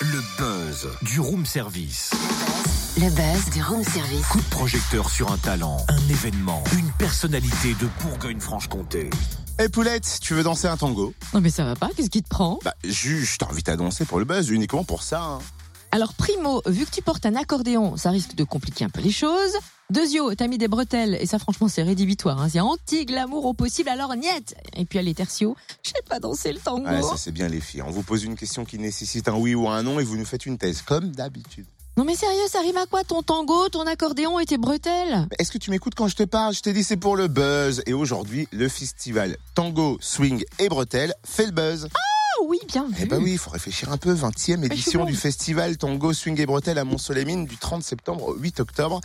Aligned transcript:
Le 0.00 0.20
buzz 0.36 0.88
du 1.00 1.18
room 1.18 1.46
service. 1.46 2.10
Le 2.98 3.08
buzz 3.08 3.50
du 3.54 3.62
room 3.62 3.82
service. 3.82 4.26
Coup 4.26 4.40
de 4.40 4.50
projecteur 4.50 5.08
sur 5.08 5.32
un 5.32 5.38
talent, 5.38 5.78
un 5.88 6.08
événement, 6.10 6.62
une 6.78 6.90
personnalité 6.98 7.74
de 7.80 7.88
Bourgogne-Franche-Comté. 8.02 9.08
Eh 9.58 9.70
Poulette, 9.70 10.18
tu 10.20 10.34
veux 10.34 10.42
danser 10.42 10.66
un 10.66 10.76
tango? 10.76 11.14
Non 11.32 11.40
mais 11.40 11.48
ça 11.50 11.64
va 11.64 11.76
pas, 11.76 11.88
qu'est-ce 11.96 12.10
qui 12.10 12.22
te 12.22 12.28
prend? 12.28 12.58
Bah, 12.62 12.74
juge, 12.84 13.32
je 13.32 13.38
t'invite 13.38 13.70
à 13.70 13.76
danser 13.76 14.04
pour 14.04 14.18
le 14.18 14.26
buzz, 14.26 14.50
uniquement 14.50 14.84
pour 14.84 15.02
ça. 15.02 15.22
hein. 15.22 15.38
Alors 15.92 16.12
primo, 16.12 16.60
vu 16.66 16.84
que 16.84 16.90
tu 16.90 17.00
portes 17.00 17.24
un 17.24 17.36
accordéon, 17.36 17.96
ça 17.96 18.10
risque 18.10 18.34
de 18.34 18.44
compliquer 18.44 18.84
un 18.84 18.90
peu 18.90 19.00
les 19.00 19.12
choses. 19.12 19.52
Deuxio, 19.90 20.34
t'as 20.36 20.46
mis 20.46 20.56
des 20.56 20.68
bretelles, 20.68 21.18
et 21.20 21.26
ça 21.26 21.40
franchement 21.40 21.66
c'est 21.66 21.82
rédhibitoire. 21.82 22.40
Hein. 22.40 22.48
C'est 22.48 22.60
anti-glamour 22.60 23.44
au 23.44 23.54
possible, 23.54 23.88
alors 23.88 24.14
niet 24.14 24.54
Et 24.76 24.84
puis 24.84 25.00
allez 25.00 25.14
tertio, 25.14 25.56
je 25.82 25.90
sais 25.90 26.02
pas 26.08 26.20
danser 26.20 26.52
le 26.52 26.60
tango. 26.60 26.88
Ouais, 26.88 27.02
ça 27.02 27.16
c'est 27.16 27.32
bien 27.32 27.48
les 27.48 27.60
filles. 27.60 27.82
On 27.82 27.90
vous 27.90 28.04
pose 28.04 28.22
une 28.22 28.36
question 28.36 28.64
qui 28.64 28.78
nécessite 28.78 29.28
un 29.28 29.34
oui 29.34 29.54
ou 29.54 29.68
un 29.68 29.82
non 29.82 29.98
et 29.98 30.04
vous 30.04 30.16
nous 30.16 30.24
faites 30.24 30.46
une 30.46 30.58
thèse, 30.58 30.82
comme 30.82 31.10
d'habitude. 31.10 31.66
Non 31.96 32.04
mais 32.04 32.14
sérieux, 32.14 32.46
ça 32.48 32.60
rime 32.60 32.76
à 32.76 32.86
quoi 32.86 33.02
ton 33.02 33.22
tango, 33.22 33.68
ton 33.68 33.86
accordéon 33.86 34.38
et 34.38 34.46
tes 34.46 34.58
bretelles? 34.58 35.26
Est-ce 35.38 35.50
que 35.50 35.58
tu 35.58 35.70
m'écoutes 35.70 35.96
quand 35.96 36.06
je 36.06 36.16
te 36.16 36.22
parle? 36.22 36.54
Je 36.54 36.60
t'ai 36.60 36.72
dit 36.72 36.84
c'est 36.84 36.96
pour 36.96 37.16
le 37.16 37.26
buzz. 37.26 37.82
Et 37.86 37.92
aujourd'hui, 37.92 38.46
le 38.52 38.68
festival 38.68 39.36
Tango, 39.56 39.98
Swing 40.00 40.44
et 40.60 40.68
Bretelles 40.68 41.14
fait 41.24 41.46
le 41.46 41.52
buzz. 41.52 41.88
Ah 41.92 42.19
oui, 42.46 42.58
bien 42.68 42.86
vu. 42.88 42.94
Eh 43.00 43.06
ben 43.06 43.22
oui, 43.22 43.32
il 43.32 43.38
faut 43.38 43.50
réfléchir 43.50 43.90
un 43.92 43.96
peu. 43.96 44.14
20e 44.14 44.64
édition 44.64 45.04
du 45.04 45.14
festival 45.14 45.76
Tango, 45.76 46.12
Swing 46.12 46.40
et 46.40 46.46
Bretelles 46.46 46.78
à 46.78 46.84
Mont-Soleil-Mines 46.84 47.46
du 47.46 47.56
30 47.56 47.82
septembre 47.82 48.28
au 48.28 48.34
8 48.34 48.60
octobre. 48.60 49.00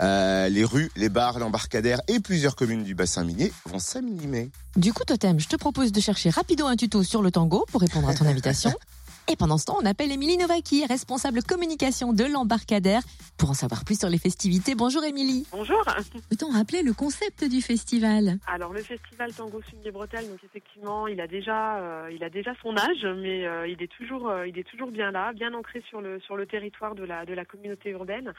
Euh, 0.00 0.48
les 0.48 0.64
rues, 0.64 0.90
les 0.96 1.08
bars, 1.08 1.38
l'embarcadère 1.38 2.00
et 2.08 2.20
plusieurs 2.20 2.56
communes 2.56 2.84
du 2.84 2.94
bassin 2.94 3.24
minier 3.24 3.52
vont 3.66 3.78
s'animer. 3.78 4.50
Du 4.76 4.92
coup, 4.92 5.04
Totem, 5.04 5.40
je 5.40 5.48
te 5.48 5.56
propose 5.56 5.92
de 5.92 6.00
chercher 6.00 6.30
rapido 6.30 6.66
un 6.66 6.76
tuto 6.76 7.02
sur 7.02 7.22
le 7.22 7.30
tango 7.30 7.64
pour 7.70 7.80
répondre 7.80 8.08
à 8.08 8.14
ton 8.14 8.26
invitation. 8.26 8.72
Et 9.28 9.36
pendant 9.36 9.56
ce 9.56 9.66
temps, 9.66 9.78
on 9.80 9.86
appelle 9.86 10.10
Émilie 10.10 10.36
Novaki, 10.36 10.84
responsable 10.84 11.42
communication 11.42 12.12
de 12.12 12.24
l'embarcadère, 12.24 13.02
pour 13.38 13.50
en 13.50 13.54
savoir 13.54 13.84
plus 13.84 13.98
sur 13.98 14.08
les 14.08 14.18
festivités. 14.18 14.74
Bonjour 14.74 15.04
Émilie. 15.04 15.46
Bonjour. 15.52 15.82
Peut-on 16.28 16.50
rappeler 16.50 16.82
le 16.82 16.92
concept 16.92 17.44
du 17.44 17.62
festival? 17.62 18.38
Alors 18.46 18.72
le 18.72 18.82
festival 18.82 19.32
Tango 19.32 19.60
et 19.84 19.90
Bretelles, 19.90 20.28
donc 20.28 20.42
effectivement, 20.44 21.06
il 21.06 21.20
a 21.20 21.26
déjà, 21.26 21.78
euh, 21.78 22.10
il 22.12 22.22
a 22.24 22.30
déjà 22.30 22.52
son 22.62 22.76
âge, 22.76 23.06
mais 23.22 23.46
euh, 23.46 23.68
il 23.68 23.80
est 23.82 23.90
toujours, 23.90 24.28
euh, 24.28 24.46
il 24.46 24.58
est 24.58 24.68
toujours 24.68 24.90
bien 24.90 25.12
là, 25.12 25.32
bien 25.32 25.54
ancré 25.54 25.82
sur 25.88 26.00
le 26.00 26.20
sur 26.20 26.36
le 26.36 26.46
territoire 26.46 26.94
de 26.94 27.04
la 27.04 27.24
de 27.24 27.32
la 27.32 27.44
communauté 27.44 27.90
urbaine. 27.90 28.32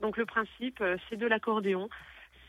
Donc 0.00 0.16
le 0.16 0.24
principe, 0.24 0.82
c'est 1.10 1.16
de 1.16 1.26
l'accordéon. 1.26 1.88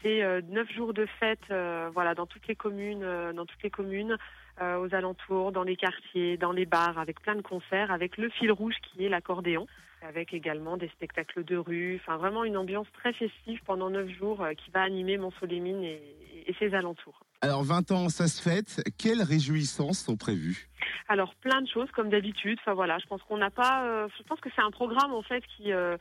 C'est 0.02 0.24
euh, 0.24 0.42
neuf 0.48 0.72
jours 0.72 0.94
de 0.94 1.06
fête, 1.20 1.40
euh, 1.52 1.90
voilà, 1.94 2.16
dans 2.16 2.26
toutes 2.26 2.48
les 2.48 2.56
communes, 2.56 3.04
euh, 3.04 3.34
dans 3.34 3.46
toutes 3.46 3.64
les 3.64 3.70
communes, 3.70 4.18
aux 4.62 4.94
alentours, 4.94 5.54
dans 5.54 5.64
les 5.64 5.78
quartiers, 5.78 6.36
dans 6.36 6.52
les 6.52 6.66
bars, 6.66 6.98
avec 7.00 7.22
plein 7.22 7.36
de 7.36 7.42
concerts, 7.42 7.92
avec 7.92 8.18
le 8.18 8.28
fil 8.30 8.52
rouge 8.52 8.76
qui 8.84 9.06
est 9.06 9.08
l'accordéon, 9.08 9.68
avec 10.02 10.34
également 10.34 10.76
des 10.76 10.90
spectacles 10.90 11.46
de 11.46 11.56
rue. 11.56 11.96
Enfin, 12.02 12.18
vraiment 12.18 12.44
une 12.44 12.58
ambiance 12.58 12.88
très 12.92 13.14
festive 13.14 13.62
pendant 13.66 13.90
neuf 13.90 14.10
jours 14.18 14.46
qui 14.58 14.70
va 14.72 14.82
animer 14.82 15.18
Mont-Solémine 15.18 15.82
et, 15.86 16.02
et 16.46 16.54
ses 16.60 16.74
alentours. 16.74 17.22
Alors 17.40 17.64
20 17.64 17.92
ans, 17.92 18.10
ça 18.10 18.28
se 18.28 18.42
fête. 18.42 18.82
Quelles 18.98 19.22
réjouissances 19.24 20.00
sont 20.00 20.18
prévues? 20.18 20.68
Alors 21.08 21.34
plein 21.36 21.62
de 21.62 21.68
choses 21.70 21.90
comme 21.92 22.10
d'habitude. 22.10 22.58
Enfin 22.62 22.74
voilà, 22.74 22.98
je 23.00 23.06
pense 23.08 23.22
qu'on 23.24 23.38
n'a 23.38 23.52
pas. 23.52 23.86
euh, 23.86 24.10
je 24.18 24.24
pense 24.24 24.42
que 24.42 24.50
c'est 24.58 24.62
un 24.62 24.72
programme 24.72 25.14
en 25.14 25.22
fait 25.22 25.42
qui. 25.56 25.72
euh, 25.72 25.96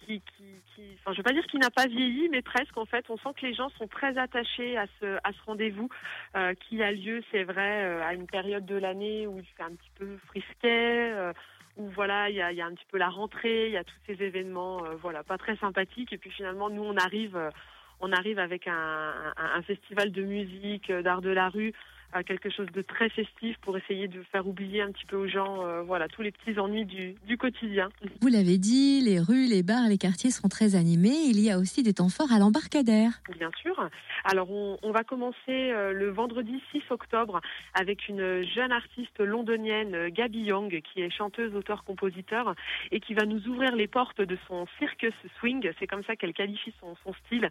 qui, 0.00 0.20
qui, 0.20 0.44
qui, 0.74 0.82
enfin, 1.00 1.12
je 1.12 1.18
veux 1.18 1.22
pas 1.22 1.32
dire 1.32 1.46
qu'il 1.46 1.60
n'a 1.60 1.70
pas 1.70 1.86
vieilli, 1.86 2.28
mais 2.30 2.42
presque 2.42 2.76
en 2.76 2.84
fait. 2.84 3.04
On 3.08 3.16
sent 3.18 3.30
que 3.36 3.46
les 3.46 3.54
gens 3.54 3.68
sont 3.78 3.86
très 3.86 4.16
attachés 4.18 4.76
à 4.76 4.86
ce, 5.00 5.16
à 5.24 5.32
ce 5.32 5.42
rendez-vous 5.46 5.88
euh, 6.36 6.54
qui 6.54 6.82
a 6.82 6.92
lieu, 6.92 7.22
c'est 7.30 7.44
vrai, 7.44 7.84
euh, 7.84 8.02
à 8.02 8.14
une 8.14 8.26
période 8.26 8.66
de 8.66 8.76
l'année 8.76 9.26
où 9.26 9.38
il 9.38 9.44
fait 9.44 9.62
un 9.62 9.74
petit 9.74 9.90
peu 9.98 10.16
frisquet, 10.28 11.12
euh, 11.12 11.32
où 11.76 11.88
voilà, 11.90 12.30
il 12.30 12.36
y 12.36 12.42
a, 12.42 12.52
y 12.52 12.60
a 12.60 12.66
un 12.66 12.74
petit 12.74 12.86
peu 12.90 12.98
la 12.98 13.08
rentrée, 13.08 13.66
il 13.66 13.72
y 13.72 13.76
a 13.76 13.84
tous 13.84 14.00
ces 14.06 14.22
événements, 14.22 14.84
euh, 14.84 14.94
voilà, 14.96 15.22
pas 15.22 15.38
très 15.38 15.56
sympathiques. 15.56 16.12
Et 16.12 16.18
puis 16.18 16.30
finalement, 16.30 16.70
nous, 16.70 16.82
on 16.82 16.96
arrive, 16.96 17.36
euh, 17.36 17.50
on 18.00 18.12
arrive 18.12 18.38
avec 18.38 18.66
un, 18.66 18.74
un, 19.36 19.58
un 19.58 19.62
festival 19.62 20.10
de 20.10 20.22
musique, 20.22 20.90
euh, 20.90 21.02
d'art 21.02 21.22
de 21.22 21.30
la 21.30 21.48
rue 21.48 21.72
à 22.12 22.22
quelque 22.22 22.50
chose 22.50 22.68
de 22.72 22.82
très 22.82 23.08
festif 23.10 23.56
pour 23.62 23.76
essayer 23.76 24.08
de 24.08 24.22
faire 24.32 24.46
oublier 24.46 24.82
un 24.82 24.92
petit 24.92 25.04
peu 25.06 25.16
aux 25.16 25.28
gens 25.28 25.64
euh, 25.66 25.82
voilà 25.82 26.08
tous 26.08 26.22
les 26.22 26.32
petits 26.32 26.58
ennuis 26.58 26.84
du, 26.84 27.14
du 27.26 27.36
quotidien. 27.36 27.88
Vous 28.20 28.28
l'avez 28.28 28.58
dit, 28.58 29.00
les 29.02 29.20
rues, 29.20 29.46
les 29.46 29.62
bars, 29.62 29.88
les 29.88 29.98
quartiers 29.98 30.30
seront 30.30 30.48
très 30.48 30.74
animés. 30.74 31.16
Il 31.26 31.40
y 31.40 31.50
a 31.50 31.58
aussi 31.58 31.82
des 31.82 31.94
temps 31.94 32.08
forts 32.08 32.32
à 32.32 32.38
l'embarcadère. 32.38 33.10
Bien 33.38 33.50
sûr. 33.60 33.88
Alors 34.24 34.50
on, 34.50 34.78
on 34.82 34.90
va 34.90 35.04
commencer 35.04 35.36
euh, 35.48 35.92
le 35.92 36.10
vendredi 36.10 36.62
6 36.72 36.82
octobre 36.90 37.40
avec 37.74 38.08
une 38.08 38.42
jeune 38.42 38.72
artiste 38.72 39.18
londonienne, 39.20 39.94
euh, 39.94 40.10
Gabi 40.10 40.40
Young, 40.44 40.80
qui 40.92 41.02
est 41.02 41.10
chanteuse, 41.10 41.54
auteur, 41.54 41.84
compositeur 41.84 42.54
et 42.90 43.00
qui 43.00 43.14
va 43.14 43.26
nous 43.26 43.46
ouvrir 43.48 43.74
les 43.76 43.86
portes 43.86 44.20
de 44.20 44.38
son 44.46 44.66
circus 44.78 45.14
swing. 45.38 45.70
C'est 45.78 45.86
comme 45.86 46.04
ça 46.04 46.16
qu'elle 46.16 46.32
qualifie 46.32 46.72
son, 46.80 46.96
son 47.04 47.12
style. 47.26 47.48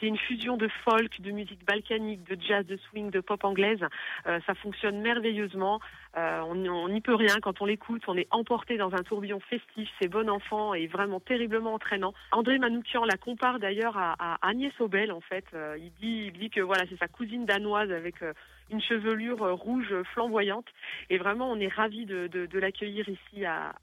C'est 0.00 0.06
une 0.06 0.16
fusion 0.16 0.56
de 0.56 0.68
folk, 0.84 1.20
de 1.20 1.30
musique 1.30 1.64
balkanique, 1.66 2.24
de 2.24 2.40
jazz, 2.40 2.66
de 2.66 2.76
swing, 2.88 3.10
de 3.10 3.20
pop 3.20 3.44
anglaise. 3.44 3.80
Euh, 4.26 4.40
ça 4.46 4.54
fonctionne 4.54 5.00
merveilleusement. 5.00 5.80
Euh, 6.16 6.40
on 6.40 6.88
n'y 6.88 7.00
peut 7.00 7.14
rien 7.14 7.38
quand 7.40 7.60
on 7.60 7.66
l'écoute. 7.66 8.02
On 8.06 8.16
est 8.16 8.28
emporté 8.30 8.76
dans 8.76 8.94
un 8.94 9.02
tourbillon 9.02 9.40
festif. 9.40 9.88
C'est 10.00 10.08
bon 10.08 10.28
enfant 10.28 10.74
et 10.74 10.86
vraiment 10.86 11.20
terriblement 11.20 11.74
entraînant. 11.74 12.14
André 12.32 12.58
Manoukian 12.58 13.04
la 13.04 13.16
compare 13.16 13.58
d'ailleurs 13.58 13.96
à, 13.96 14.14
à 14.18 14.48
Agnès 14.48 14.72
Obel 14.80 15.12
en 15.12 15.20
fait. 15.20 15.44
Euh, 15.54 15.76
il 15.78 15.92
dit, 16.00 16.26
il 16.26 16.32
dit 16.32 16.50
que 16.50 16.60
voilà, 16.60 16.84
c'est 16.88 16.98
sa 16.98 17.08
cousine 17.08 17.44
danoise 17.44 17.90
avec 17.92 18.22
euh, 18.22 18.32
une 18.70 18.80
chevelure 18.80 19.42
euh, 19.42 19.52
rouge 19.52 19.94
flamboyante. 20.14 20.66
Et 21.10 21.18
vraiment, 21.18 21.50
on 21.50 21.60
est 21.60 21.68
ravis 21.68 22.06
de, 22.06 22.26
de, 22.26 22.46
de 22.46 22.58
l'accueillir 22.58 23.08
ici 23.08 23.44
à, 23.44 23.74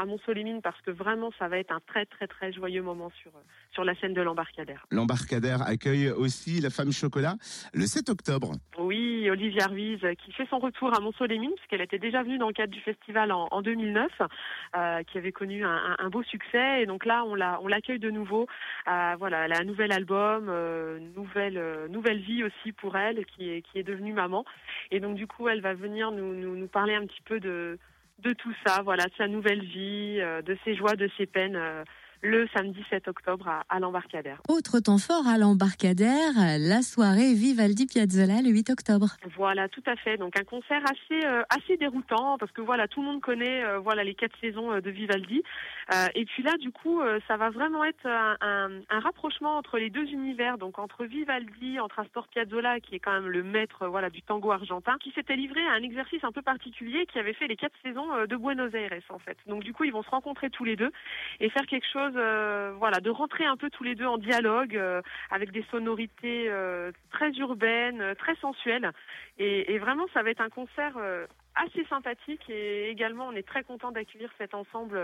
à, 0.00 0.06
Mont-Solémine 0.06 0.60
parce 0.62 0.80
que 0.82 0.90
vraiment, 0.90 1.30
ça 1.38 1.48
va 1.48 1.58
être 1.58 1.72
un 1.72 1.80
très 1.86 2.06
très 2.06 2.26
très 2.26 2.52
joyeux 2.52 2.82
moment 2.82 3.10
sur 3.22 3.30
euh, 3.36 3.40
sur 3.72 3.84
la 3.84 3.94
scène 3.94 4.14
de 4.14 4.22
l'embarcadère. 4.22 4.86
L'embarcadère 4.90 5.62
accueille 5.62 6.10
aussi 6.10 6.60
la 6.60 6.70
femme 6.70 6.92
chocolat 6.92 7.36
le 7.72 7.86
7 7.86 8.08
octobre. 8.10 8.52
Oui, 8.78 9.30
Olivia 9.30 9.66
Ruiz 9.66 10.02
euh, 10.04 10.14
qui 10.14 10.32
fait 10.32 10.46
son 10.50 10.58
retour 10.58 10.94
à 10.96 11.00
Mont-Solémine 11.00 11.52
puisqu'elle 11.56 11.80
était 11.80 11.98
déjà 11.98 12.22
venue 12.22 12.38
dans 12.38 12.48
le 12.48 12.52
cadre 12.52 12.72
du 12.72 12.80
festival 12.80 13.32
en, 13.32 13.48
en 13.50 13.62
2009, 13.62 14.10
euh, 14.76 15.02
qui 15.04 15.18
avait 15.18 15.32
connu 15.32 15.64
un, 15.64 16.10
beau 16.10 16.22
succès 16.22 16.82
et 16.82 16.86
donc 16.86 17.04
là 17.04 17.24
on 17.24 17.34
la 17.34 17.60
on 17.62 17.68
l'accueille 17.68 17.98
de 17.98 18.10
nouveau. 18.10 18.46
Euh, 18.88 19.14
voilà, 19.18 19.44
elle 19.44 19.52
a 19.52 19.58
un 19.60 19.64
nouvel 19.64 19.92
album, 19.92 20.46
euh, 20.48 20.98
nouvelle 21.16 21.88
nouvelle 21.90 22.20
vie 22.20 22.42
aussi 22.42 22.72
pour 22.72 22.96
elle 22.96 23.24
qui 23.26 23.50
est 23.50 23.62
qui 23.62 23.78
est 23.78 23.82
devenue 23.82 24.12
maman 24.12 24.44
et 24.90 25.00
donc 25.00 25.14
du 25.14 25.26
coup 25.26 25.48
elle 25.48 25.60
va 25.60 25.74
venir 25.74 26.10
nous 26.10 26.34
nous, 26.34 26.56
nous 26.56 26.68
parler 26.68 26.94
un 26.94 27.06
petit 27.06 27.22
peu 27.24 27.38
de 27.40 27.78
de 28.20 28.32
tout 28.32 28.54
ça, 28.64 28.82
voilà, 28.82 29.04
de 29.04 29.12
sa 29.16 29.28
nouvelle 29.28 29.62
vie, 29.64 30.18
euh, 30.20 30.42
de 30.42 30.56
ses 30.64 30.74
joies, 30.74 30.96
de 30.96 31.08
ses 31.16 31.26
peines. 31.26 31.58
Le 32.22 32.46
samedi 32.54 32.84
7 32.90 33.08
octobre 33.08 33.48
à, 33.48 33.64
à 33.68 33.80
l'embarcadère. 33.80 34.40
Autre 34.48 34.80
temps 34.80 34.98
fort 34.98 35.26
à 35.26 35.38
l'embarcadère, 35.38 36.32
la 36.58 36.82
soirée 36.82 37.34
Vivaldi 37.34 37.86
Piazzolla 37.86 38.42
le 38.42 38.50
8 38.50 38.70
octobre. 38.70 39.08
Voilà, 39.36 39.68
tout 39.68 39.82
à 39.86 39.96
fait. 39.96 40.16
Donc 40.16 40.38
un 40.38 40.44
concert 40.44 40.82
assez 40.84 41.24
euh, 41.26 41.42
assez 41.50 41.76
déroutant 41.76 42.36
parce 42.38 42.52
que 42.52 42.60
voilà, 42.60 42.88
tout 42.88 43.00
le 43.00 43.06
monde 43.06 43.20
connaît 43.20 43.64
euh, 43.64 43.78
voilà 43.78 44.04
les 44.04 44.14
quatre 44.14 44.36
saisons 44.40 44.72
euh, 44.72 44.80
de 44.80 44.90
Vivaldi. 44.90 45.42
Euh, 45.92 46.06
et 46.14 46.24
puis 46.24 46.42
là, 46.42 46.56
du 46.58 46.70
coup, 46.70 47.00
euh, 47.00 47.18
ça 47.26 47.36
va 47.36 47.50
vraiment 47.50 47.84
être 47.84 48.06
un, 48.06 48.36
un, 48.40 48.70
un 48.90 49.00
rapprochement 49.00 49.56
entre 49.56 49.78
les 49.78 49.90
deux 49.90 50.06
univers, 50.06 50.58
donc 50.58 50.78
entre 50.78 51.04
Vivaldi, 51.04 51.80
entre 51.80 52.00
Astor 52.00 52.28
Piazzolla, 52.28 52.80
qui 52.80 52.94
est 52.94 53.00
quand 53.00 53.12
même 53.12 53.28
le 53.28 53.42
maître 53.42 53.86
voilà 53.88 54.10
du 54.10 54.22
tango 54.22 54.52
argentin, 54.52 54.96
qui 55.02 55.10
s'était 55.12 55.36
livré 55.36 55.60
à 55.66 55.72
un 55.72 55.82
exercice 55.82 56.22
un 56.22 56.32
peu 56.32 56.42
particulier, 56.42 57.06
qui 57.06 57.18
avait 57.18 57.32
fait 57.32 57.48
les 57.48 57.56
quatre 57.56 57.74
saisons 57.82 58.12
euh, 58.14 58.26
de 58.26 58.36
Buenos 58.36 58.72
Aires 58.74 58.90
en 59.08 59.18
fait. 59.18 59.36
Donc 59.46 59.64
du 59.64 59.72
coup, 59.72 59.84
ils 59.84 59.92
vont 59.92 60.02
se 60.02 60.10
rencontrer 60.10 60.50
tous 60.50 60.64
les 60.64 60.76
deux 60.76 60.90
et 61.40 61.50
faire 61.50 61.66
quelque 61.66 61.86
chose, 61.92 62.09
euh, 62.16 62.72
voilà, 62.78 63.00
de 63.00 63.10
rentrer 63.10 63.44
un 63.44 63.56
peu 63.56 63.70
tous 63.70 63.84
les 63.84 63.94
deux 63.94 64.06
en 64.06 64.18
dialogue 64.18 64.76
euh, 64.76 65.02
avec 65.30 65.50
des 65.52 65.64
sonorités 65.70 66.46
euh, 66.48 66.92
très 67.10 67.30
urbaines, 67.32 68.14
très 68.16 68.34
sensuelles. 68.36 68.90
Et, 69.38 69.72
et 69.72 69.78
vraiment, 69.78 70.06
ça 70.12 70.22
va 70.22 70.30
être 70.30 70.40
un 70.40 70.48
concert 70.48 70.98
assez 71.54 71.84
sympathique 71.86 72.48
et 72.48 72.90
également, 72.90 73.26
on 73.28 73.32
est 73.32 73.46
très 73.46 73.62
content 73.62 73.90
d'accueillir 73.90 74.30
cet 74.38 74.54
ensemble 74.54 75.00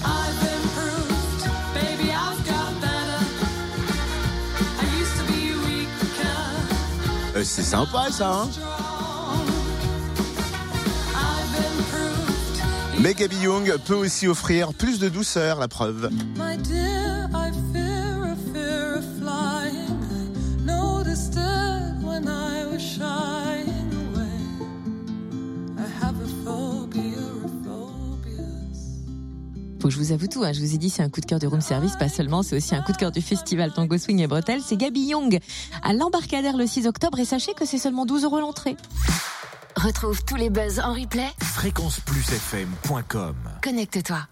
Euh, 7.35 7.45
c'est 7.45 7.63
sympa 7.63 8.11
ça, 8.11 8.43
hein 8.43 8.49
Mais 13.01 13.15
Gabi 13.15 13.37
Young 13.39 13.75
peut 13.85 13.95
aussi 13.95 14.29
offrir 14.29 14.73
plus 14.75 15.01
de 15.01 15.09
douceur, 15.09 15.59
la 15.59 15.67
preuve. 15.67 16.09
Faut 29.83 29.89
que 29.89 29.95
je 29.95 29.99
vous 29.99 30.13
avoue 30.13 30.29
tout, 30.29 30.45
hein. 30.45 30.53
je 30.53 30.61
vous 30.61 30.75
ai 30.77 30.79
dit 30.79 30.91
c'est 30.91 31.03
un 31.03 31.09
coup 31.09 31.21
de 31.21 31.27
cœur 31.27 31.41
du 31.41 31.49
room 31.49 31.61
service, 31.61 31.97
pas 31.97 32.09
seulement, 32.09 32.45
c'est 32.45 32.57
aussi 32.57 32.73
un 32.77 32.83
coup 32.83 32.93
de 32.93 32.97
cœur 32.97 33.11
du 33.11 33.21
festival 33.21 33.73
Tango 33.73 33.99
Swing 33.99 34.21
et 34.21 34.29
Bretelles. 34.29 34.61
C'est 34.65 34.77
Gabi 34.77 35.01
Young 35.07 35.41
à 35.83 35.93
l'embarcadère 35.93 36.57
le 36.57 36.69
6 36.69 36.87
octobre 36.87 37.19
et 37.19 37.25
sachez 37.25 37.53
que 37.53 37.67
c'est 37.67 37.79
seulement 37.79 38.07
12 38.07 38.23
euros 38.23 38.39
l'entrée. 38.39 38.77
Retrouve 39.75 40.25
tous 40.25 40.37
les 40.37 40.51
buzz 40.51 40.79
en 40.79 40.95
replay. 40.95 41.27
Fréquenceplusfm.com 41.41 43.35
Connecte-toi. 43.61 44.29